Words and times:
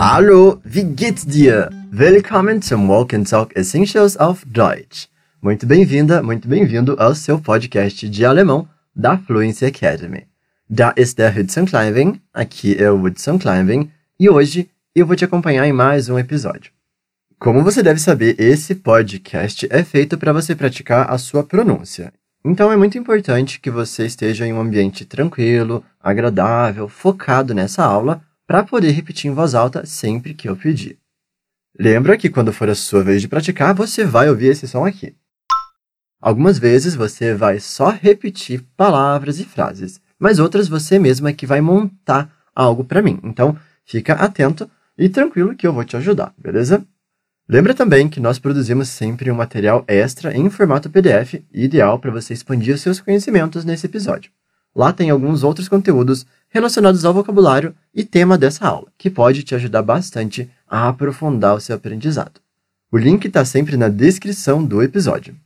Hallo, 0.00 0.60
wie 0.62 0.84
geht's 0.84 1.26
dir? 1.26 1.70
Willkommen 1.90 2.62
zum 2.62 2.88
Walk 2.88 3.12
and 3.12 3.24
Talk 3.24 3.52
Essentials 3.56 4.16
auf 4.16 4.44
Deutsch. 4.46 5.08
Muito 5.42 5.66
bem-vinda, 5.66 6.22
muito 6.22 6.46
bem-vindo 6.46 6.94
ao 7.00 7.16
seu 7.16 7.40
podcast 7.40 8.08
de 8.08 8.24
alemão 8.24 8.68
da 8.94 9.18
Fluency 9.18 9.66
Academy. 9.66 10.28
Da 10.70 10.94
ist 10.96 11.18
der 11.18 11.36
Hudson 11.36 11.64
Climbing, 11.64 12.20
aqui 12.32 12.80
é 12.80 12.88
o 12.88 13.02
Hudson 13.02 13.40
Climbing, 13.40 13.90
e 14.20 14.30
hoje 14.30 14.70
eu 14.94 15.04
vou 15.04 15.16
te 15.16 15.24
acompanhar 15.24 15.66
em 15.66 15.72
mais 15.72 16.08
um 16.08 16.16
episódio. 16.16 16.70
Como 17.36 17.64
você 17.64 17.82
deve 17.82 17.98
saber, 17.98 18.36
esse 18.38 18.76
podcast 18.76 19.66
é 19.68 19.82
feito 19.82 20.16
para 20.16 20.32
você 20.32 20.54
praticar 20.54 21.10
a 21.10 21.18
sua 21.18 21.42
pronúncia. 21.42 22.12
Então 22.44 22.70
é 22.70 22.76
muito 22.76 22.96
importante 22.96 23.58
que 23.58 23.68
você 23.68 24.06
esteja 24.06 24.46
em 24.46 24.52
um 24.52 24.60
ambiente 24.60 25.04
tranquilo, 25.04 25.84
agradável, 26.00 26.88
focado 26.88 27.52
nessa 27.52 27.82
aula 27.82 28.22
para 28.48 28.64
poder 28.64 28.92
repetir 28.92 29.30
em 29.30 29.34
voz 29.34 29.54
alta 29.54 29.84
sempre 29.84 30.32
que 30.32 30.48
eu 30.48 30.56
pedir. 30.56 30.98
Lembra 31.78 32.16
que 32.16 32.30
quando 32.30 32.50
for 32.50 32.70
a 32.70 32.74
sua 32.74 33.04
vez 33.04 33.20
de 33.20 33.28
praticar, 33.28 33.74
você 33.74 34.06
vai 34.06 34.30
ouvir 34.30 34.46
esse 34.46 34.66
som 34.66 34.86
aqui. 34.86 35.14
Algumas 36.18 36.58
vezes 36.58 36.94
você 36.94 37.34
vai 37.34 37.60
só 37.60 37.90
repetir 37.90 38.64
palavras 38.74 39.38
e 39.38 39.44
frases, 39.44 40.00
mas 40.18 40.38
outras 40.38 40.66
você 40.66 40.98
mesma 40.98 41.28
é 41.28 41.34
que 41.34 41.46
vai 41.46 41.60
montar 41.60 42.32
algo 42.54 42.84
para 42.84 43.02
mim. 43.02 43.20
Então, 43.22 43.54
fica 43.84 44.14
atento 44.14 44.68
e 44.96 45.10
tranquilo 45.10 45.54
que 45.54 45.66
eu 45.66 45.72
vou 45.72 45.84
te 45.84 45.98
ajudar, 45.98 46.32
beleza? 46.38 46.82
Lembra 47.46 47.74
também 47.74 48.08
que 48.08 48.18
nós 48.18 48.38
produzimos 48.38 48.88
sempre 48.88 49.30
um 49.30 49.34
material 49.34 49.84
extra 49.86 50.34
em 50.34 50.48
formato 50.48 50.88
PDF, 50.88 51.34
ideal 51.52 51.98
para 51.98 52.10
você 52.10 52.32
expandir 52.32 52.78
seus 52.78 52.98
conhecimentos 52.98 53.64
nesse 53.64 53.86
episódio. 53.86 54.32
Lá 54.74 54.92
tem 54.92 55.10
alguns 55.10 55.42
outros 55.42 55.68
conteúdos 55.68 56.26
relacionados 56.48 57.04
ao 57.04 57.14
vocabulário 57.14 57.74
e 57.94 58.04
tema 58.04 58.38
dessa 58.38 58.66
aula, 58.66 58.88
que 58.96 59.10
pode 59.10 59.42
te 59.42 59.54
ajudar 59.54 59.82
bastante 59.82 60.50
a 60.68 60.88
aprofundar 60.88 61.54
o 61.54 61.60
seu 61.60 61.76
aprendizado. 61.76 62.40
O 62.90 62.96
link 62.96 63.26
está 63.26 63.44
sempre 63.44 63.76
na 63.76 63.88
descrição 63.88 64.64
do 64.64 64.82
episódio. 64.82 65.36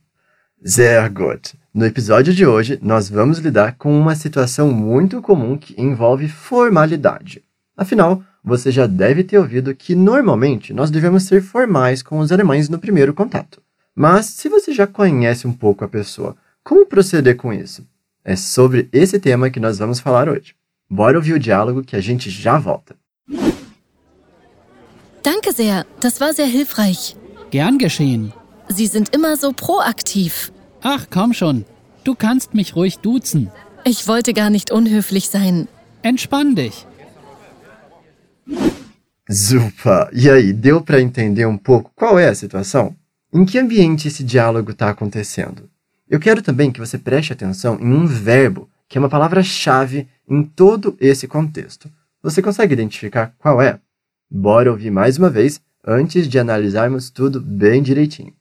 Sehr 0.63 1.09
gut! 1.11 1.55
No 1.73 1.85
episódio 1.85 2.33
de 2.33 2.45
hoje, 2.45 2.79
nós 2.81 3.09
vamos 3.09 3.39
lidar 3.39 3.75
com 3.77 3.99
uma 3.99 4.15
situação 4.15 4.71
muito 4.71 5.21
comum 5.21 5.57
que 5.57 5.79
envolve 5.79 6.29
formalidade. 6.29 7.43
Afinal, 7.75 8.23
você 8.43 8.71
já 8.71 8.87
deve 8.87 9.23
ter 9.23 9.37
ouvido 9.37 9.75
que 9.75 9.95
normalmente 9.95 10.73
nós 10.73 10.91
devemos 10.91 11.23
ser 11.23 11.41
formais 11.41 12.01
com 12.01 12.19
os 12.19 12.31
alemães 12.31 12.69
no 12.69 12.79
primeiro 12.79 13.13
contato. 13.13 13.61
Mas 13.95 14.27
se 14.27 14.47
você 14.47 14.73
já 14.73 14.87
conhece 14.87 15.47
um 15.47 15.53
pouco 15.53 15.83
a 15.83 15.87
pessoa, 15.87 16.35
como 16.63 16.85
proceder 16.85 17.35
com 17.35 17.51
isso? 17.51 17.85
É 18.23 18.35
sobre 18.35 18.87
esse 18.93 19.19
tema 19.19 19.49
que 19.49 19.59
nós 19.59 19.79
vamos 19.79 19.99
falar 19.99 20.29
hoje. 20.29 20.55
Bora 20.93 21.17
ouvir 21.17 21.33
o 21.33 21.39
diálogo 21.39 21.83
que 21.83 21.95
a 21.95 21.99
gente 21.99 22.29
já 22.29 22.59
volta. 22.59 22.95
Danke 25.23 25.51
sehr, 25.51 25.87
das 25.99 26.19
war 26.19 26.33
sehr 26.33 26.45
hilfreich. 26.45 27.15
Gern 27.49 27.79
geschehen. 27.79 28.31
Sie 28.69 28.85
sind 28.85 29.09
immer 29.11 29.35
so 29.35 29.51
proaktiv. 29.53 30.51
Ach, 30.83 31.07
komm 31.09 31.33
schon. 31.33 31.65
Du 32.03 32.13
kannst 32.13 32.53
mich 32.53 32.75
ruhig 32.75 32.99
duzen. 32.99 33.49
Ich 33.83 34.07
wollte 34.07 34.33
gar 34.33 34.51
nicht 34.51 34.71
unhöflich 34.71 35.29
sein. 35.29 35.67
Entspann 36.03 36.53
dich. 36.53 36.85
Super! 39.27 40.11
E 40.13 40.29
aí, 40.29 40.53
deu 40.53 40.79
para 40.81 41.01
entender 41.01 41.47
um 41.47 41.57
pouco 41.57 41.89
qual 41.95 42.19
é 42.19 42.27
a 42.27 42.35
situação? 42.35 42.95
Em 43.33 43.45
que 43.45 43.57
ambiente 43.57 44.09
esse 44.09 44.23
diálogo 44.23 44.69
está 44.69 44.91
acontecendo? 44.91 45.67
Eu 46.07 46.19
quero 46.19 46.43
também 46.43 46.71
que 46.71 46.79
você 46.79 46.99
preste 46.99 47.33
atenção 47.33 47.79
em 47.79 47.91
um 47.91 48.05
verbo, 48.05 48.69
que 48.93 48.99
é 48.99 49.01
uma 49.01 49.09
palavra-chave 49.09 50.07
em 50.29 50.43
todo 50.43 50.95
esse 50.99 51.27
contexto. 51.27 51.89
Você 52.21 52.43
consegue 52.43 52.73
identificar 52.73 53.33
qual 53.39 53.59
é? 53.59 53.79
Bora 54.29 54.69
ouvir 54.69 54.91
mais 54.91 55.17
uma 55.17 55.31
vez 55.31 55.59
antes 55.83 56.27
de 56.27 56.37
analisarmos 56.37 57.09
tudo 57.09 57.41
bem 57.41 57.81
direitinho. 57.81 58.35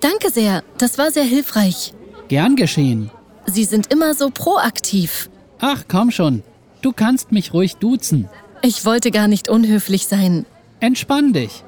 Danke 0.00 0.30
sehr, 0.30 0.64
das 0.76 0.98
war 0.98 1.12
sehr 1.12 1.26
hilfreich. 1.26 1.94
Gern 2.26 2.56
geschehen. 2.56 3.08
Sie 3.46 3.64
sind 3.64 3.86
immer 3.92 4.12
so 4.14 4.32
proaktiv. 4.32 5.30
Ach, 5.60 5.84
komm 5.86 6.10
schon. 6.10 6.42
Du 6.82 6.92
kannst 6.92 7.30
mich 7.30 7.54
ruhig 7.54 7.76
duzen. 7.76 8.28
Ich 8.64 8.84
wollte 8.84 9.12
gar 9.12 9.28
nicht 9.28 9.48
unhöflich 9.48 10.08
sein. 10.08 10.44
Entspann 10.80 11.32
dich. 11.32 11.62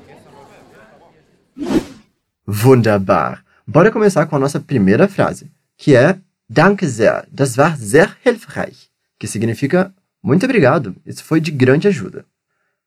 Wunderbar! 2.44 3.38
Bora 3.68 3.92
começar 3.92 4.26
com 4.26 4.34
a 4.34 4.40
nossa 4.40 4.58
primeira 4.58 5.06
frase, 5.06 5.48
que 5.78 5.94
é 5.94 6.18
Danke 6.52 6.84
sehr, 6.88 7.28
das 7.30 7.56
war 7.56 7.76
sehr 7.76 8.16
hilfreich, 8.24 8.90
que 9.20 9.28
significa 9.28 9.94
muito 10.20 10.44
obrigado, 10.44 10.96
isso 11.06 11.22
foi 11.22 11.40
de 11.40 11.52
grande 11.52 11.86
ajuda. 11.86 12.26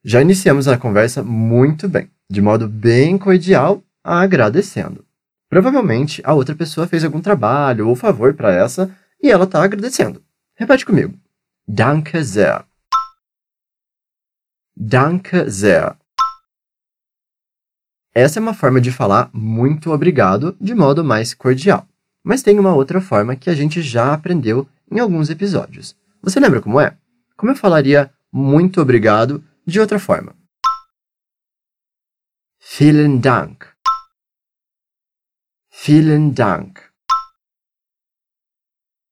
Já 0.04 0.22
iniciamos 0.22 0.68
a 0.68 0.78
conversa 0.78 1.24
muito 1.24 1.88
bem, 1.88 2.12
de 2.30 2.42
modo 2.42 2.68
bem 2.68 3.18
cordial, 3.18 3.82
agradecendo. 4.04 5.06
Provavelmente 5.48 6.22
a 6.26 6.34
outra 6.34 6.54
pessoa 6.54 6.88
fez 6.88 7.06
algum 7.06 7.22
trabalho 7.22 7.88
ou 7.88 7.96
favor 7.96 8.34
para 8.34 8.54
essa 8.54 8.94
e 9.22 9.32
ela 9.32 9.46
está 9.46 9.64
agradecendo. 9.64 10.22
Repete 10.56 10.86
comigo. 10.86 11.18
Danke 11.66 12.22
sehr. 12.22 12.66
Danke 14.76 15.50
sehr. 15.50 15.96
Essa 18.14 18.40
é 18.40 18.42
uma 18.42 18.54
forma 18.54 18.82
de 18.82 18.92
falar 18.92 19.30
muito 19.32 19.90
obrigado 19.94 20.54
de 20.60 20.76
modo 20.76 21.02
mais 21.02 21.34
cordial. 21.34 21.88
Mas 22.24 22.42
tem 22.42 22.58
uma 22.58 22.74
outra 22.74 23.02
forma 23.02 23.36
que 23.36 23.50
a 23.50 23.56
gente 23.56 23.82
já 23.82 24.14
aprendeu 24.14 24.68
em 24.90 25.00
alguns 25.00 25.30
episódios. 25.30 25.96
Você 26.22 26.40
lembra 26.40 26.62
como 26.62 26.80
é? 26.80 26.96
Como 27.36 27.52
eu 27.52 27.56
falaria 27.56 28.12
muito 28.32 28.82
obrigado 28.82 29.44
de 29.66 29.80
outra 29.80 30.00
forma? 30.00 30.34
Vielen 32.78 33.20
Dank. 33.20 33.66
Vielen 35.86 36.32
Dank. 36.32 36.80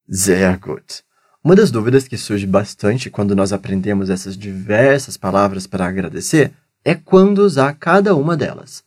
Sehr 0.08 0.58
gut. 0.58 1.04
Uma 1.44 1.56
das 1.56 1.70
dúvidas 1.70 2.08
que 2.08 2.18
surge 2.18 2.48
bastante 2.48 3.10
quando 3.10 3.36
nós 3.36 3.52
aprendemos 3.52 4.10
essas 4.10 4.38
diversas 4.38 5.18
palavras 5.18 5.68
para 5.68 5.86
agradecer 5.86 6.54
é 6.84 6.96
quando 6.96 7.40
usar 7.40 7.74
cada 7.74 8.16
uma 8.16 8.38
delas. 8.38 8.84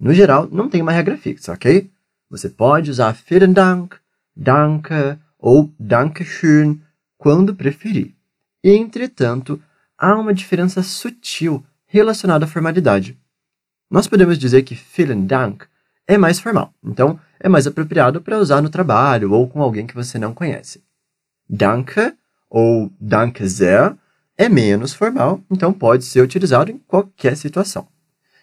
No 0.00 0.12
geral, 0.12 0.48
não 0.50 0.68
tem 0.68 0.82
uma 0.82 0.92
regra 0.92 1.16
fixa, 1.16 1.52
ok? 1.52 1.90
Você 2.30 2.48
pode 2.48 2.90
usar 2.90 3.12
vielen 3.12 3.52
Dank, 3.52 3.96
Danke 4.36 5.18
ou 5.38 5.72
Dankeschön 5.78 6.80
quando 7.16 7.54
preferir. 7.54 8.14
Entretanto, 8.62 9.60
há 9.96 10.14
uma 10.14 10.34
diferença 10.34 10.82
sutil 10.82 11.64
relacionada 11.86 12.44
à 12.44 12.48
formalidade. 12.48 13.18
Nós 13.90 14.06
podemos 14.06 14.38
dizer 14.38 14.62
que 14.62 14.74
vielen 14.74 15.26
Dank 15.26 15.66
é 16.06 16.18
mais 16.18 16.38
formal, 16.38 16.74
então 16.84 17.18
é 17.40 17.48
mais 17.48 17.66
apropriado 17.66 18.20
para 18.20 18.38
usar 18.38 18.60
no 18.60 18.68
trabalho 18.68 19.32
ou 19.32 19.48
com 19.48 19.62
alguém 19.62 19.86
que 19.86 19.94
você 19.94 20.18
não 20.18 20.34
conhece. 20.34 20.82
Danke 21.48 22.14
ou 22.50 22.92
Danke 23.00 23.46
sehr 23.46 23.96
é 24.36 24.48
menos 24.48 24.94
formal, 24.94 25.42
então 25.50 25.72
pode 25.72 26.04
ser 26.04 26.22
utilizado 26.22 26.70
em 26.70 26.78
qualquer 26.78 27.36
situação. 27.36 27.88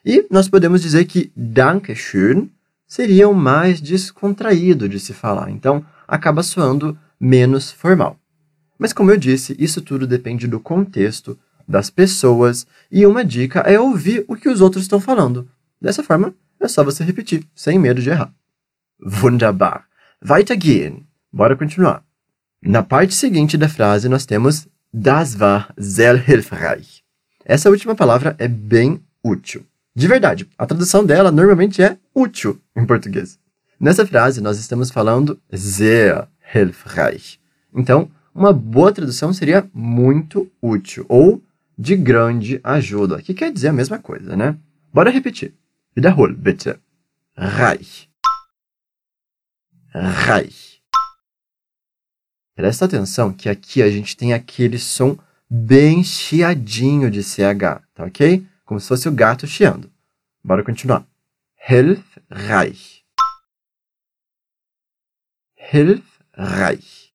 E 0.03 0.27
nós 0.29 0.49
podemos 0.49 0.81
dizer 0.81 1.05
que 1.05 1.31
Dankeschön 1.35 2.49
seria 2.87 3.27
o 3.27 3.33
mais 3.33 3.81
descontraído 3.81 4.87
de 4.87 4.99
se 4.99 5.13
falar, 5.13 5.49
então 5.49 5.85
acaba 6.07 6.43
soando 6.43 6.97
menos 7.19 7.71
formal. 7.71 8.17
Mas 8.77 8.93
como 8.93 9.11
eu 9.11 9.17
disse, 9.17 9.55
isso 9.57 9.81
tudo 9.81 10.05
depende 10.05 10.47
do 10.47 10.59
contexto, 10.59 11.37
das 11.67 11.89
pessoas, 11.89 12.67
e 12.91 13.05
uma 13.05 13.25
dica 13.25 13.59
é 13.61 13.79
ouvir 13.79 14.23
o 14.27 14.35
que 14.35 14.49
os 14.49 14.61
outros 14.61 14.83
estão 14.83 14.99
falando. 14.99 15.49
Dessa 15.81 16.03
forma, 16.03 16.33
é 16.59 16.67
só 16.67 16.83
você 16.83 17.03
repetir, 17.03 17.45
sem 17.55 17.79
medo 17.79 18.01
de 18.01 18.09
errar. 18.09 18.33
Wunderbar. 18.99 19.85
Weitergehen. 20.27 21.05
Bora 21.31 21.55
continuar. 21.55 22.03
Na 22.61 22.81
parte 22.81 23.13
seguinte 23.13 23.57
da 23.57 23.69
frase, 23.69 24.07
nós 24.09 24.25
temos 24.25 24.67
Das 24.93 25.35
war 25.35 25.73
sehr 25.77 26.17
hilfreich. 26.27 27.03
Essa 27.43 27.69
última 27.69 27.95
palavra 27.95 28.35
é 28.39 28.47
bem 28.47 29.03
útil. 29.23 29.65
De 29.95 30.09
verdade, 30.09 30.49
a 30.57 30.65
tradução 30.65 31.05
dela 31.05 31.31
normalmente 31.31 31.81
é 31.81 31.97
útil 32.13 32.61
em 32.75 32.85
português. 32.85 33.39
Nessa 33.79 34.05
frase, 34.05 34.41
nós 34.41 34.59
estamos 34.59 34.91
falando 34.91 35.41
sehr 35.49 36.27
hilfreich. 36.53 37.39
Então, 37.73 38.11
uma 38.33 38.51
boa 38.51 38.91
tradução 38.91 39.31
seria 39.31 39.69
muito 39.73 40.51
útil 40.61 41.05
ou 41.07 41.41
de 41.77 41.95
grande 41.95 42.59
ajuda, 42.61 43.21
que 43.21 43.33
quer 43.33 43.51
dizer 43.53 43.69
a 43.69 43.73
mesma 43.73 43.97
coisa, 43.97 44.35
né? 44.35 44.57
Bora 44.93 45.09
repetir. 45.09 45.53
Wiederhol, 45.95 46.33
bitte. 46.33 46.77
Reich. 47.37 48.09
Reich. 49.93 50.81
Presta 52.53 52.83
atenção 52.83 53.31
que 53.31 53.47
aqui 53.47 53.81
a 53.81 53.89
gente 53.89 54.17
tem 54.17 54.33
aquele 54.33 54.77
som 54.77 55.17
bem 55.49 56.03
chiadinho 56.03 57.09
de 57.09 57.23
CH, 57.23 57.81
tá 57.93 58.05
ok? 58.05 58.45
Como 58.65 58.79
se 58.79 58.87
fosse 58.87 59.07
o 59.07 59.11
gato 59.11 59.47
chiando. 59.47 59.91
Bora 60.43 60.63
continuar. 60.63 61.05
Hilfreich. 61.69 63.03
Hilfreich. 65.71 67.13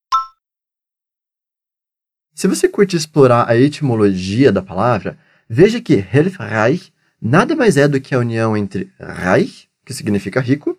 Se 2.35 2.49
você 2.49 2.69
curte 2.69 2.97
explorar 2.97 3.49
a 3.49 3.57
etimologia 3.57 4.51
da 4.51 4.63
palavra, 4.63 5.19
veja 5.49 5.81
que 5.81 5.95
Hilfreich 5.95 6.93
nada 7.21 7.55
mais 7.55 7.77
é 7.77 7.87
do 7.87 8.01
que 8.01 8.15
a 8.15 8.19
união 8.19 8.57
entre 8.57 8.91
Reich, 8.99 9.69
que 9.85 9.93
significa 9.93 10.41
rico, 10.41 10.79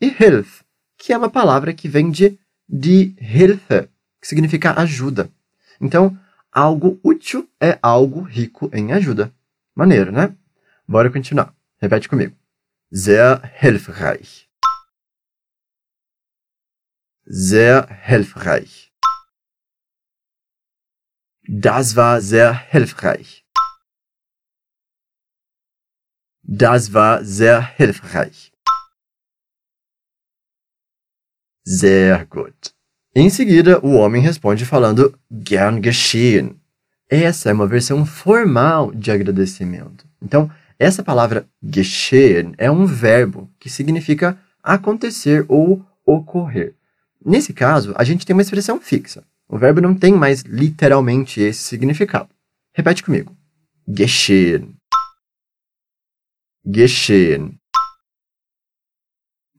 e 0.00 0.06
Hilf, 0.06 0.62
que 0.96 1.12
é 1.12 1.18
uma 1.18 1.28
palavra 1.28 1.72
que 1.72 1.88
vem 1.88 2.10
de 2.10 2.38
die 2.68 3.16
Hilfe, 3.20 3.88
que 4.20 4.28
significa 4.28 4.78
ajuda. 4.80 5.30
Então, 5.80 6.16
algo 6.52 7.00
útil 7.02 7.48
é 7.60 7.78
algo 7.82 8.20
rico 8.20 8.70
em 8.72 8.92
ajuda. 8.92 9.32
Maneiro, 9.80 10.12
né? 10.12 10.36
Bora 10.86 11.10
continuar. 11.10 11.56
Repete 11.80 12.06
comigo. 12.06 12.36
Sehr 12.90 13.40
hilfreich. 13.60 14.46
Sehr 17.24 17.86
hilfreich. 17.86 18.92
Das 21.48 21.96
war 21.96 22.20
sehr 22.20 22.52
hilfreich. 22.52 23.46
Das 26.42 26.92
war 26.92 27.24
sehr 27.24 27.62
hilfreich. 27.62 28.52
Sehr 31.64 32.26
gut. 32.26 32.74
Em 33.14 33.30
seguida, 33.30 33.82
o 33.82 33.96
homem 33.96 34.22
responde 34.26 34.66
falando 34.66 35.18
gern 35.30 35.80
geschehen. 35.80 36.59
Essa 37.10 37.50
é 37.50 37.52
uma 37.52 37.66
versão 37.66 38.06
formal 38.06 38.94
de 38.94 39.10
agradecimento. 39.10 40.06
Então, 40.22 40.48
essa 40.78 41.02
palavra 41.02 41.44
geschehen 41.60 42.54
é 42.56 42.70
um 42.70 42.86
verbo 42.86 43.50
que 43.58 43.68
significa 43.68 44.38
acontecer 44.62 45.44
ou 45.48 45.84
ocorrer. 46.06 46.76
Nesse 47.26 47.52
caso, 47.52 47.92
a 47.96 48.04
gente 48.04 48.24
tem 48.24 48.32
uma 48.32 48.42
expressão 48.42 48.80
fixa. 48.80 49.24
O 49.48 49.58
verbo 49.58 49.80
não 49.80 49.92
tem 49.92 50.14
mais 50.14 50.42
literalmente 50.42 51.40
esse 51.40 51.64
significado. 51.64 52.30
Repete 52.72 53.02
comigo. 53.02 53.36
Geschehen. 53.88 54.76
Geschehen. 56.64 57.58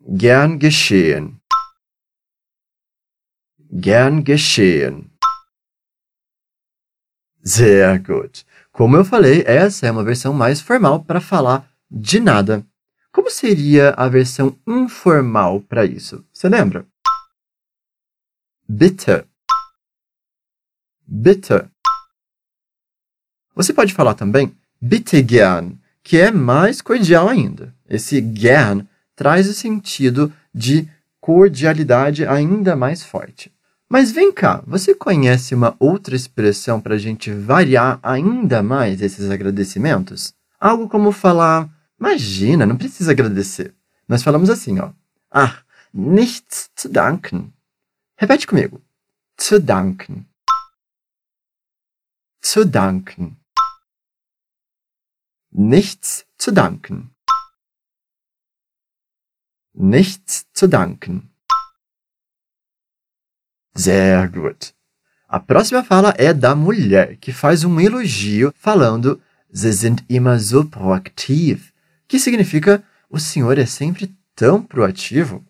Gern 0.07 0.57
geschehen. 0.57 1.35
Gern 3.69 4.23
geschehen. 4.23 5.10
Sehr 7.43 7.99
gut. 7.99 8.45
Como 8.71 8.95
eu 8.95 9.03
falei, 9.03 9.43
essa 9.45 9.87
é 9.87 9.91
uma 9.91 10.03
versão 10.03 10.33
mais 10.33 10.61
formal 10.61 11.03
para 11.03 11.19
falar 11.19 11.69
de 11.89 12.19
nada. 12.19 12.65
Como 13.11 13.29
seria 13.29 13.91
a 13.91 14.07
versão 14.07 14.57
informal 14.65 15.61
para 15.61 15.85
isso? 15.85 16.25
Você 16.31 16.47
lembra? 16.47 16.85
Bitte. 18.67 19.25
Bitte. 21.05 21.65
Você 23.53 23.73
pode 23.73 23.93
falar 23.93 24.13
também 24.13 24.55
bitte 24.81 25.21
gern, 25.21 25.77
que 26.01 26.17
é 26.17 26.31
mais 26.31 26.81
cordial 26.81 27.29
ainda. 27.29 27.73
Esse 27.87 28.21
gern 28.33 28.87
traz 29.15 29.47
o 29.47 29.53
sentido 29.53 30.33
de 30.53 30.89
cordialidade 31.19 32.25
ainda 32.25 32.75
mais 32.75 33.03
forte. 33.03 33.53
Mas 33.91 34.09
vem 34.09 34.31
cá, 34.31 34.63
você 34.65 34.95
conhece 34.95 35.53
uma 35.53 35.75
outra 35.77 36.15
expressão 36.15 36.79
para 36.79 36.95
a 36.95 36.97
gente 36.97 37.29
variar 37.29 37.99
ainda 38.01 38.63
mais 38.63 39.01
esses 39.01 39.29
agradecimentos? 39.29 40.33
Algo 40.57 40.87
como 40.87 41.11
falar, 41.11 41.69
imagina, 41.99 42.65
não 42.65 42.77
precisa 42.77 43.11
agradecer. 43.11 43.75
Nós 44.07 44.23
falamos 44.23 44.49
assim, 44.49 44.79
ó. 44.79 44.93
Ah, 45.29 45.61
nichts 45.93 46.69
zu 46.73 46.87
danken. 46.87 47.51
Repete 48.15 48.47
comigo. 48.47 48.81
Zu 49.37 49.59
danken. 49.59 50.25
Zu 52.41 52.63
danken. 52.63 53.35
Nichts 55.51 56.25
zu 56.37 56.53
danken. 56.53 57.11
Nichts 59.75 60.45
zu 60.53 60.65
danken. 60.69 61.29
Sehr 63.73 64.29
gut. 64.29 64.73
A 65.27 65.39
próxima 65.39 65.83
fala 65.83 66.13
é 66.17 66.33
da 66.33 66.53
mulher, 66.55 67.17
que 67.17 67.31
faz 67.31 67.63
um 67.63 67.79
elogio 67.79 68.53
falando 68.57 69.19
Sie 69.53 69.71
sind 69.73 69.99
immer 70.09 70.39
so 70.39 70.65
proaktiv, 70.65 71.71
que 72.07 72.19
significa 72.19 72.83
o 73.09 73.19
senhor 73.19 73.57
é 73.57 73.65
sempre 73.65 74.13
tão 74.35 74.61
proativo. 74.61 75.43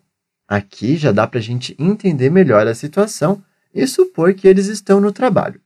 Aqui 0.48 0.96
já 0.96 1.12
dá 1.12 1.26
para 1.26 1.38
a 1.38 1.42
gente 1.42 1.76
entender 1.78 2.30
melhor 2.30 2.66
a 2.66 2.74
situação 2.74 3.42
e 3.72 3.86
supor 3.86 4.34
que 4.34 4.46
eles 4.46 4.66
estão 4.66 5.00
no 5.00 5.12
trabalho. 5.12 5.60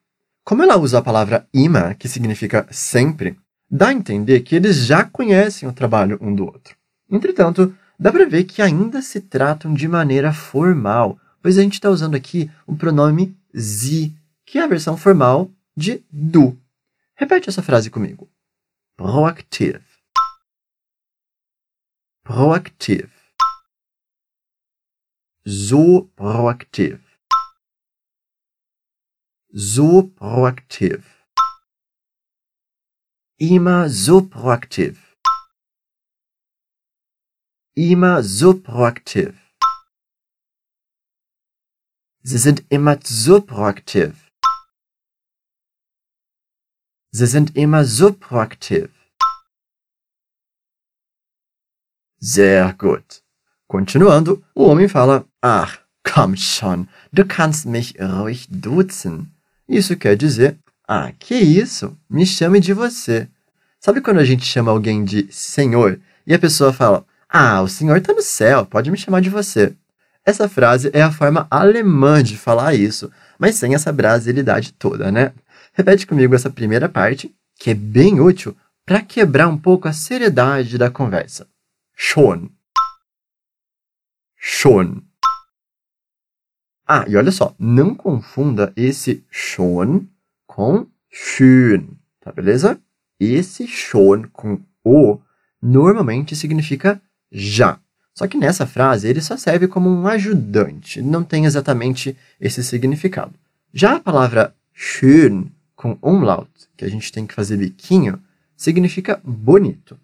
Como 0.44 0.62
ela 0.62 0.76
usa 0.76 0.98
a 0.98 1.02
palavra 1.02 1.48
immer, 1.52 1.96
que 1.96 2.08
significa 2.08 2.66
sempre, 2.70 3.36
dá 3.70 3.88
a 3.88 3.92
entender 3.92 4.40
que 4.40 4.54
eles 4.54 4.86
já 4.86 5.02
conhecem 5.02 5.68
o 5.68 5.72
trabalho 5.72 6.18
um 6.20 6.34
do 6.34 6.44
outro. 6.44 6.76
Entretanto, 7.10 7.74
dá 7.98 8.12
para 8.12 8.26
ver 8.26 8.44
que 8.44 8.62
ainda 8.62 9.02
se 9.02 9.20
tratam 9.20 9.74
de 9.74 9.88
maneira 9.88 10.32
formal, 10.32 11.18
pois 11.46 11.58
a 11.58 11.62
gente 11.62 11.74
está 11.74 11.88
usando 11.88 12.16
aqui 12.16 12.50
o 12.66 12.76
pronome 12.76 13.38
sie, 13.54 14.18
que 14.44 14.58
é 14.58 14.62
a 14.64 14.66
versão 14.66 14.96
formal 14.96 15.48
de 15.76 16.04
du. 16.10 16.60
Repete 17.14 17.48
essa 17.48 17.62
frase 17.62 17.88
comigo. 17.88 18.28
Proactive. 18.96 19.84
Proactive. 22.24 23.12
So 25.46 26.10
proaktiv. 26.16 27.00
So 29.54 30.02
proaktiv. 30.16 31.04
Immer 33.38 33.88
so 33.88 34.20
proaktiv. 34.20 34.98
Immer 37.76 38.24
so 38.24 38.60
proaktiv. 38.60 39.45
Sie 42.28 42.38
sind 42.38 42.64
immer 42.70 42.98
so 43.04 43.40
proaktiv. 43.40 44.12
Sie 47.12 47.26
sind 47.26 47.56
immer 47.56 47.84
so 47.84 48.12
proaktiv. 48.12 48.88
Sehr 52.18 52.72
gut. 52.72 53.22
Continuando, 53.68 54.42
o 54.56 54.64
homem 54.64 54.88
fala: 54.88 55.24
Ach, 55.40 55.78
komm 56.02 56.36
schon, 56.36 56.88
du 57.12 57.24
kannst 57.24 57.64
mich 57.64 57.94
ruhig 58.00 58.48
duzen. 58.50 59.32
Isso 59.68 59.96
quer 59.96 60.16
dizer: 60.16 60.58
Ah, 60.88 61.12
que 61.12 61.36
isso? 61.36 61.96
Me 62.08 62.26
chame 62.26 62.58
de 62.58 62.74
você. 62.74 63.28
Sabe 63.78 64.00
quando 64.00 64.18
a 64.18 64.24
gente 64.24 64.44
chama 64.44 64.72
alguém 64.72 65.04
de 65.04 65.32
senhor 65.32 66.00
e 66.26 66.34
a 66.34 66.40
pessoa 66.40 66.72
fala: 66.72 67.06
Ah, 67.28 67.62
o 67.62 67.68
senhor 67.68 67.98
está 67.98 68.12
no 68.12 68.20
céu, 68.20 68.66
pode 68.66 68.90
me 68.90 68.98
chamar 68.98 69.20
de 69.20 69.30
você. 69.30 69.76
Essa 70.26 70.48
frase 70.48 70.90
é 70.92 71.00
a 71.00 71.12
forma 71.12 71.46
alemã 71.48 72.20
de 72.20 72.36
falar 72.36 72.74
isso, 72.74 73.12
mas 73.38 73.54
sem 73.54 73.76
essa 73.76 73.92
brasilidade 73.92 74.72
toda, 74.72 75.12
né? 75.12 75.32
Repete 75.72 76.04
comigo 76.04 76.34
essa 76.34 76.50
primeira 76.50 76.88
parte, 76.88 77.32
que 77.54 77.70
é 77.70 77.74
bem 77.74 78.18
útil 78.18 78.56
para 78.84 79.00
quebrar 79.00 79.46
um 79.46 79.56
pouco 79.56 79.86
a 79.86 79.92
seriedade 79.92 80.76
da 80.76 80.90
conversa. 80.90 81.46
Schon. 81.94 82.50
Schon. 84.36 85.00
Ah, 86.84 87.04
e 87.06 87.16
olha 87.16 87.30
só, 87.30 87.54
não 87.56 87.94
confunda 87.94 88.72
esse 88.76 89.24
schon 89.30 90.08
com 90.44 90.88
schön, 91.08 91.96
tá 92.20 92.32
beleza? 92.32 92.80
Esse 93.20 93.68
schon 93.68 94.24
com 94.32 94.60
o 94.84 95.20
normalmente 95.62 96.34
significa 96.34 97.00
já. 97.30 97.80
Só 98.16 98.26
que 98.26 98.38
nessa 98.38 98.66
frase 98.66 99.06
ele 99.06 99.20
só 99.20 99.36
serve 99.36 99.68
como 99.68 99.90
um 99.90 100.06
ajudante, 100.06 101.02
não 101.02 101.22
tem 101.22 101.44
exatamente 101.44 102.16
esse 102.40 102.64
significado. 102.64 103.34
Já 103.74 103.96
a 103.96 104.00
palavra 104.00 104.56
schön 104.72 105.52
com 105.74 105.98
umlaut, 106.00 106.50
que 106.78 106.84
a 106.86 106.88
gente 106.88 107.12
tem 107.12 107.26
que 107.26 107.34
fazer 107.34 107.58
biquinho, 107.58 108.18
significa 108.56 109.20
bonito. 109.22 110.00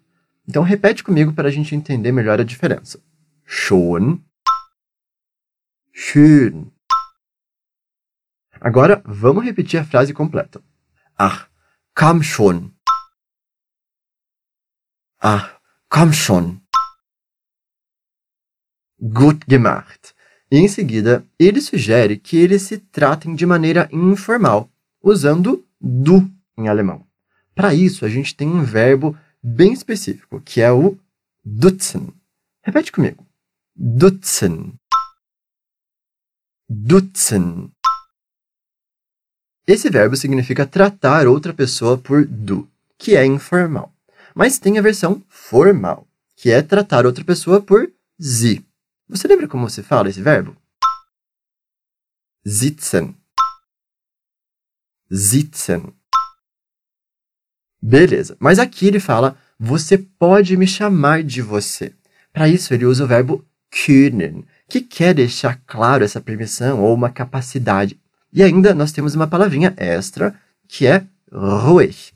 Então 0.47 0.61
repete 0.61 1.03
comigo 1.03 1.33
para 1.33 1.47
a 1.47 1.51
gente 1.51 1.75
entender 1.75 2.11
melhor 2.11 2.39
a 2.39 2.43
diferença. 2.43 2.99
Schon, 3.45 4.19
schön. 5.91 6.67
Agora 8.61 9.01
vamos 9.05 9.43
repetir 9.43 9.79
a 9.79 9.83
frase 9.83 10.13
completa. 10.13 10.61
Ach, 11.17 11.47
komm 11.95 12.21
schon. 12.21 12.69
Ach, 15.19 15.57
komm 15.89 16.13
schon. 16.13 16.63
Gut 19.05 19.43
gemacht. 19.49 20.13
E 20.49 20.57
em 20.57 20.69
seguida, 20.69 21.25
ele 21.37 21.59
sugere 21.59 22.17
que 22.17 22.37
eles 22.37 22.61
se 22.61 22.77
tratem 22.77 23.35
de 23.35 23.45
maneira 23.45 23.89
informal, 23.91 24.71
usando 25.01 25.65
du 25.81 26.31
em 26.57 26.69
alemão. 26.69 27.05
Para 27.53 27.73
isso, 27.73 28.05
a 28.05 28.09
gente 28.09 28.33
tem 28.33 28.47
um 28.47 28.63
verbo 28.63 29.17
bem 29.43 29.73
específico, 29.73 30.39
que 30.39 30.61
é 30.61 30.71
o 30.71 30.97
dutzen. 31.43 32.13
Repete 32.61 32.93
comigo. 32.93 33.27
Dutzen. 33.75 34.73
Dutzen. 36.69 37.71
Esse 39.67 39.89
verbo 39.89 40.15
significa 40.15 40.65
tratar 40.65 41.27
outra 41.27 41.53
pessoa 41.53 41.97
por 41.97 42.25
du, 42.25 42.69
que 42.97 43.17
é 43.17 43.25
informal. 43.25 43.93
Mas 44.33 44.59
tem 44.59 44.77
a 44.77 44.81
versão 44.81 45.21
formal, 45.27 46.07
que 46.37 46.51
é 46.51 46.61
tratar 46.61 47.05
outra 47.05 47.25
pessoa 47.25 47.61
por 47.61 47.91
sie. 48.17 48.65
Você 49.07 49.27
lembra 49.27 49.47
como 49.47 49.69
se 49.69 49.83
fala 49.83 50.09
esse 50.09 50.21
verbo? 50.21 50.55
Sitzen. 52.45 53.15
Sitzen. 55.11 55.93
Beleza, 57.81 58.37
mas 58.39 58.59
aqui 58.59 58.87
ele 58.87 58.99
fala: 58.99 59.37
você 59.59 59.97
pode 59.97 60.55
me 60.55 60.65
chamar 60.65 61.23
de 61.23 61.41
você. 61.41 61.93
Para 62.31 62.47
isso, 62.47 62.73
ele 62.73 62.85
usa 62.85 63.03
o 63.03 63.07
verbo 63.07 63.45
können, 63.69 64.45
que 64.67 64.81
quer 64.81 65.13
deixar 65.13 65.61
claro 65.65 66.03
essa 66.03 66.21
permissão 66.21 66.81
ou 66.81 66.93
uma 66.93 67.09
capacidade. 67.09 67.99
E 68.31 68.41
ainda 68.41 68.73
nós 68.73 68.91
temos 68.91 69.15
uma 69.15 69.27
palavrinha 69.27 69.73
extra, 69.77 70.33
que 70.67 70.87
é 70.87 71.05
ruhig. 71.31 72.13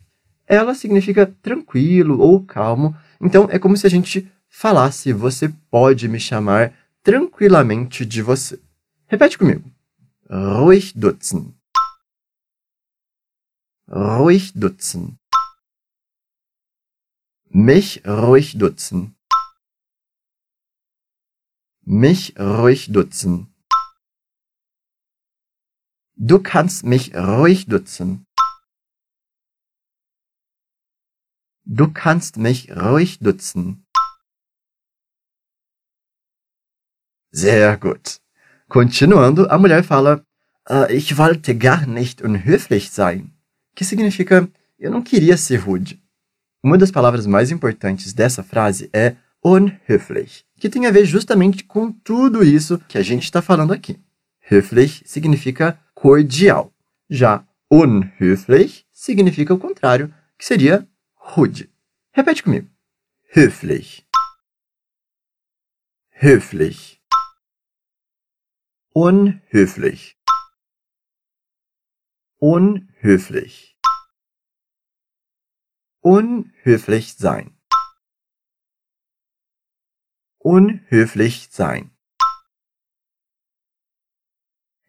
Ela 0.48 0.74
significa 0.74 1.26
tranquilo 1.42 2.20
ou 2.20 2.44
calmo, 2.44 2.96
então 3.20 3.48
é 3.52 3.60
como 3.60 3.76
se 3.76 3.86
a 3.86 3.90
gente 3.90 4.32
falasse: 4.50 5.14
você 5.14 5.50
pode 5.70 6.08
me 6.08 6.20
chamar 6.20 6.74
tranquilamente 7.08 8.06
de 8.06 8.22
você. 8.22 8.62
Repete 9.08 9.38
comigo. 9.38 9.64
Ruhig 10.30 10.92
dutzen. 10.94 11.58
Ruhig 13.88 14.52
dutzen. 14.54 15.18
Mich 17.50 18.04
ruhig 18.06 18.58
dutzen. 18.58 19.16
Mich 21.86 22.36
ruhig 22.38 22.92
dutzen. 22.92 23.48
Du 26.18 26.44
kannst 26.44 26.84
mich 26.84 27.16
ruhig 27.16 27.68
dutzen. 27.68 28.26
Du 31.64 31.90
kannst 31.94 32.36
mich 32.36 32.70
ruhig 32.72 33.20
dutzen. 33.20 33.88
Sehr 37.32 37.78
gut. 37.78 38.20
Continuando, 38.68 39.48
a 39.50 39.58
mulher 39.58 39.84
fala: 39.84 40.24
uh, 40.70 40.92
Ich 40.92 41.18
wollte 41.18 41.56
gar 41.56 41.86
nicht 41.86 42.22
unhöflich 42.22 42.90
sein. 42.90 43.32
Que 43.76 43.84
significa: 43.84 44.48
Eu 44.80 44.92
não 44.92 45.02
queria 45.02 45.38
ser 45.38 45.58
rude. 45.58 46.00
Uma 46.64 46.78
das 46.78 46.92
palavras 46.92 47.26
mais 47.26 47.52
importantes 47.52 48.14
dessa 48.14 48.44
frase 48.44 48.90
é 48.92 49.16
unhöflich, 49.44 50.44
que 50.60 50.70
tem 50.70 50.86
a 50.86 50.92
ver 50.92 51.06
justamente 51.06 51.64
com 51.64 51.92
tudo 51.92 52.44
isso 52.44 52.80
que 52.88 52.98
a 52.98 53.04
gente 53.04 53.24
está 53.24 53.42
falando 53.42 53.72
aqui. 53.72 54.00
Höflich 54.50 55.04
significa 55.06 55.80
cordial. 55.94 56.74
Já 57.10 57.46
unhöflich 57.72 58.86
significa 58.92 59.54
o 59.54 59.60
contrário, 59.60 60.14
que 60.38 60.46
seria 60.46 60.88
rude. 61.16 61.70
Repete 62.14 62.44
comigo. 62.44 62.68
Höflich. 63.36 64.06
Höflich 66.20 66.97
unhöflich 69.00 70.18
unhöflich 72.40 73.78
unhöflich 76.02 77.14
sein 77.14 77.56
unhöflich 80.40 81.48
sein 81.52 81.92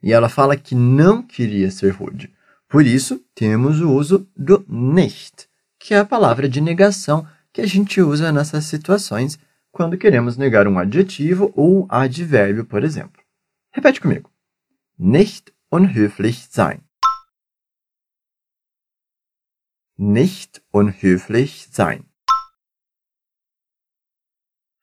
E 0.00 0.12
ela 0.12 0.30
fala 0.30 0.56
que 0.56 0.74
não 0.74 1.22
queria 1.22 1.70
ser 1.70 1.92
rude. 1.92 2.32
Por 2.66 2.86
isso, 2.86 3.18
temos 3.34 3.80
o 3.80 3.92
uso 3.92 4.26
do 4.34 4.64
nicht, 4.68 5.50
que 5.78 5.92
é 5.92 5.98
a 5.98 6.04
palavra 6.06 6.48
de 6.48 6.62
negação 6.62 7.28
que 7.52 7.60
a 7.60 7.66
gente 7.66 8.00
usa 8.00 8.32
nessas 8.32 8.64
situações 8.64 9.38
quando 9.70 9.98
queremos 9.98 10.38
negar 10.38 10.66
um 10.66 10.78
adjetivo 10.78 11.52
ou 11.54 11.82
um 11.82 11.86
advérbio, 11.90 12.64
por 12.64 12.84
exemplo. 12.84 13.17
Repete 13.78 14.00
comigo. 14.00 14.28
Nicht 14.96 15.54
unhöflich 15.70 16.48
sein. 16.50 16.82
Nicht 19.96 20.62
unhöflich 20.72 21.68
sein. 21.70 22.04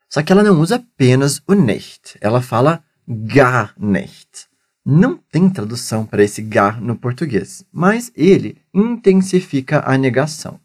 Só 0.07 0.23
que 0.23 0.31
ela 0.31 0.43
não 0.43 0.61
usa 0.61 0.77
apenas 0.77 1.43
o 1.45 1.55
nicht, 1.55 2.17
ela 2.21 2.41
fala 2.41 2.85
gar 3.05 3.73
nicht. 3.77 4.47
Não 4.85 5.17
tem 5.17 5.49
tradução 5.49 6.05
para 6.05 6.23
esse 6.23 6.41
gar 6.41 6.79
no 6.79 6.95
português, 6.97 7.65
mas 7.73 8.13
ele 8.15 8.61
intensifica 8.73 9.83
a 9.85 9.97
negação. 9.97 10.57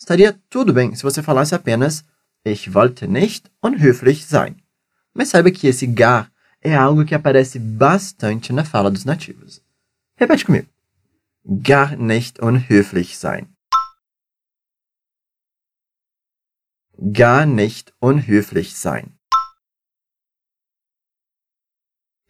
Estaria 0.00 0.32
tudo 0.48 0.72
bem 0.72 0.94
se 0.94 1.02
você 1.02 1.22
falasse 1.22 1.54
apenas 1.54 2.02
Ich 2.46 2.72
wollte 2.72 3.06
nicht 3.06 3.50
unhöflich 3.62 4.24
sein. 4.24 4.56
Mas 5.12 5.28
saiba 5.28 5.50
que 5.50 5.66
esse 5.66 5.86
gar 5.86 6.33
é 6.64 6.74
algo 6.74 7.04
que 7.04 7.14
aparece 7.14 7.58
bastante 7.58 8.52
na 8.52 8.64
fala 8.64 8.90
dos 8.90 9.04
nativos. 9.04 9.62
Repete 10.18 10.46
comigo. 10.46 10.68
Gar 11.44 11.96
nicht 11.96 12.38
unhöflich 12.38 13.18
sein. 13.18 13.54
Gar 17.12 17.44
nicht 17.44 17.92
unhöflich 18.00 18.74
sein. 18.76 19.18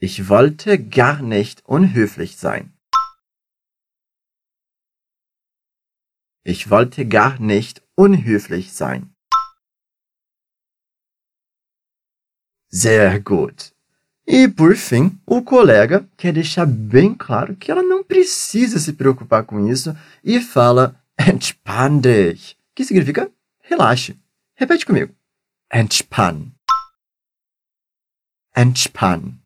Ich 0.01 0.29
wollte 0.29 0.79
gar 0.85 1.23
nicht 1.23 1.65
unhöflich 1.65 2.37
sein. 2.37 2.77
Ich 6.43 6.69
wollte 6.71 7.07
gar 7.07 7.39
nicht 7.39 7.83
unhöflich 7.95 8.73
sein. 8.73 9.15
Sehr 12.69 13.21
gut. 13.21 13.74
E, 14.27 14.49
por 14.49 14.75
fim, 14.75 15.19
o 15.27 15.43
colega 15.43 16.09
quer 16.17 16.33
deixar 16.33 16.67
bem 16.67 17.15
claro 17.15 17.55
que 17.55 17.71
ela 17.71 17.83
não 17.83 18.03
precisa 18.03 18.79
se 18.79 18.95
preocupar 18.95 19.45
com 19.45 19.69
isso 19.69 19.95
e 20.23 20.41
fala 20.41 20.99
entspann 21.19 22.01
dich, 22.01 22.57
que 22.75 22.85
significa 22.85 23.31
relaxe. 23.61 24.19
Repete 24.55 24.87
comigo. 24.87 25.15
Entspann. 25.73 26.53
Entspann. 28.57 29.41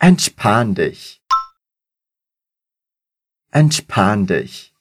Entspann 0.00 0.72
dich. 0.74 1.20
Entspann 3.52 4.24
dich. 4.24 4.72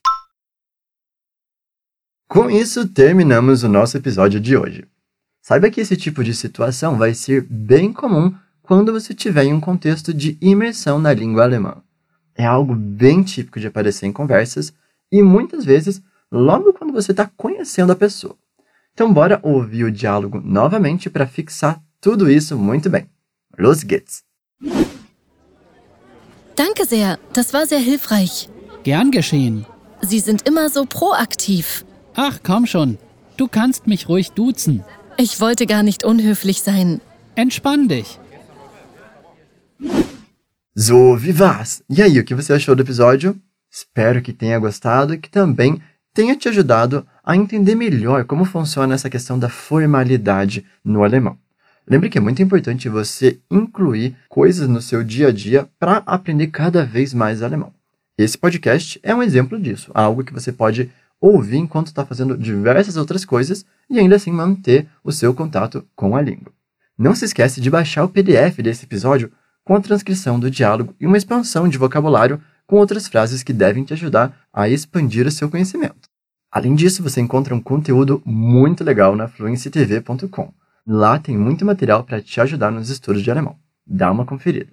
Com 2.29 2.49
isso, 2.49 2.87
terminamos 2.87 3.63
o 3.63 3.69
nosso 3.69 3.97
episódio 3.97 4.39
de 4.39 4.55
hoje. 4.55 4.87
Saiba 5.47 5.69
que 5.69 5.79
esse 5.79 5.95
tipo 5.95 6.25
de 6.25 6.33
situação 6.33 6.97
vai 6.97 7.13
ser 7.13 7.41
bem 7.49 7.93
comum 7.93 8.35
quando 8.61 8.91
você 8.91 9.13
estiver 9.13 9.45
em 9.45 9.53
um 9.53 9.61
contexto 9.61 10.13
de 10.13 10.37
imersão 10.41 10.99
na 10.99 11.13
língua 11.13 11.43
alemã. 11.43 11.77
É 12.35 12.45
algo 12.45 12.75
bem 12.75 13.23
típico 13.23 13.57
de 13.57 13.67
aparecer 13.67 14.07
em 14.07 14.11
conversas 14.11 14.73
e 15.09 15.21
muitas 15.21 15.63
vezes 15.63 16.01
logo 16.29 16.73
quando 16.73 16.91
você 16.91 17.11
está 17.11 17.31
conhecendo 17.37 17.93
a 17.93 17.95
pessoa. 17.95 18.35
Então, 18.93 19.13
bora 19.13 19.39
ouvir 19.41 19.85
o 19.85 19.91
diálogo 19.91 20.41
novamente 20.43 21.09
para 21.09 21.25
fixar 21.25 21.81
tudo 22.01 22.29
isso 22.29 22.57
muito 22.57 22.89
bem. 22.89 23.09
Los 23.57 23.85
geht's! 23.85 24.25
Danke 26.57 26.83
sehr, 26.83 27.17
das 27.33 27.53
war 27.53 27.65
sehr 27.65 27.79
hilfreich. 27.79 28.49
Gern 28.83 29.11
geschehen. 29.11 29.65
Sie 30.01 30.19
sind 30.19 30.41
immer 30.45 30.69
so 30.69 30.85
proaktiv. 30.85 31.85
Ach, 32.17 32.37
komm 32.43 32.65
schon. 32.65 32.97
Du 33.37 33.47
kannst 33.47 33.87
mich 33.87 34.09
ruhig 34.09 34.31
duzen. 34.31 34.83
Ich 35.19 35.41
wollte 35.41 35.65
gar 35.65 35.81
nicht 35.81 36.03
unhöflich 36.03 36.61
sein. 36.61 37.01
Entspann 37.35 37.87
dich. 37.87 38.19
So, 40.75 41.17
wie 41.23 41.39
war's? 41.39 41.83
E 41.89 42.03
aí, 42.03 42.19
o 42.19 42.23
que 42.23 42.35
você 42.35 42.53
achou 42.53 42.75
do 42.75 42.83
episódio? 42.83 43.35
Espero 43.71 44.21
que 44.21 44.31
tenha 44.31 44.59
gostado 44.59 45.15
e 45.15 45.17
que 45.17 45.27
também 45.27 45.81
tenha 46.13 46.35
te 46.35 46.47
ajudado 46.47 47.03
a 47.23 47.35
entender 47.35 47.73
melhor 47.73 48.25
como 48.25 48.45
funciona 48.45 48.93
essa 48.93 49.09
questão 49.09 49.39
da 49.39 49.49
formalidade 49.49 50.63
no 50.85 51.03
alemão. 51.03 51.35
Lembre 51.89 52.11
que 52.11 52.19
é 52.19 52.21
muito 52.21 52.43
importante 52.43 52.87
você 52.87 53.39
incluir 53.49 54.15
coisas 54.29 54.69
no 54.69 54.83
seu 54.83 55.03
dia 55.03 55.29
a 55.29 55.31
dia 55.31 55.67
para 55.79 56.03
aprender 56.05 56.47
cada 56.47 56.85
vez 56.85 57.11
mais 57.11 57.41
alemão. 57.41 57.73
Esse 58.15 58.37
podcast 58.37 58.99
é 59.01 59.15
um 59.15 59.23
exemplo 59.23 59.59
disso, 59.59 59.89
algo 59.95 60.23
que 60.23 60.33
você 60.33 60.51
pode 60.51 60.91
ouvir 61.19 61.57
enquanto 61.57 61.87
está 61.87 62.05
fazendo 62.05 62.37
diversas 62.37 62.97
outras 62.97 63.25
coisas 63.25 63.65
e 63.89 63.99
ainda 63.99 64.15
assim 64.15 64.31
manter 64.31 64.87
o 65.03 65.11
seu 65.11 65.33
contato 65.33 65.85
com 65.95 66.15
a 66.15 66.21
língua. 66.21 66.51
Não 66.97 67.13
se 67.15 67.25
esquece 67.25 67.61
de 67.61 67.69
baixar 67.69 68.03
o 68.03 68.09
PDF 68.09 68.57
desse 68.61 68.85
episódio 68.85 69.31
com 69.63 69.75
a 69.75 69.81
transcrição 69.81 70.39
do 70.39 70.49
diálogo 70.49 70.95
e 70.99 71.05
uma 71.05 71.17
expansão 71.17 71.67
de 71.67 71.77
vocabulário 71.77 72.41
com 72.65 72.77
outras 72.77 73.07
frases 73.07 73.43
que 73.43 73.53
devem 73.53 73.83
te 73.83 73.93
ajudar 73.93 74.37
a 74.51 74.67
expandir 74.67 75.25
o 75.27 75.31
seu 75.31 75.49
conhecimento. 75.49 76.09
Além 76.51 76.75
disso, 76.75 77.03
você 77.03 77.21
encontra 77.21 77.53
um 77.53 77.61
conteúdo 77.61 78.21
muito 78.25 78.83
legal 78.83 79.15
na 79.15 79.27
fluencytv.com. 79.27 80.53
Lá 80.85 81.19
tem 81.19 81.37
muito 81.37 81.65
material 81.65 82.03
para 82.03 82.21
te 82.21 82.39
ajudar 82.39 82.71
nos 82.71 82.89
estudos 82.89 83.21
de 83.21 83.29
alemão. 83.29 83.57
Dá 83.85 84.11
uma 84.11 84.25
conferida. 84.25 84.71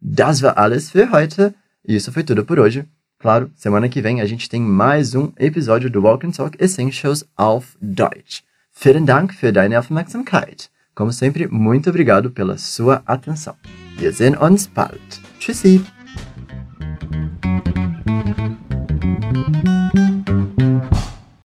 Das 0.00 0.40
war 0.42 0.58
alles 0.58 0.90
für 0.90 1.08
heute. 1.12 1.54
Isso 1.86 2.10
foi 2.10 2.24
tudo 2.24 2.44
por 2.44 2.58
hoje. 2.58 2.86
Claro, 3.20 3.50
semana 3.54 3.86
que 3.86 4.00
vem 4.00 4.22
a 4.22 4.24
gente 4.24 4.48
tem 4.48 4.62
mais 4.62 5.14
um 5.14 5.30
episódio 5.38 5.90
do 5.90 6.00
Walk 6.00 6.26
and 6.26 6.30
Talk 6.30 6.56
Essentials 6.58 7.22
auf 7.36 7.76
Deutsch. 7.78 8.42
Vielen 8.72 9.04
Dank 9.04 9.34
für 9.34 9.52
deine 9.52 9.78
Aufmerksamkeit. 9.78 10.70
Como 10.94 11.12
sempre, 11.12 11.46
muito 11.46 11.90
obrigado 11.90 12.30
pela 12.30 12.56
sua 12.56 13.02
atenção. 13.04 13.54
Wir 13.98 14.14
sehen 14.14 14.38
uns 14.40 14.66
bald. 14.66 15.20
Tschüssi! 15.38 15.99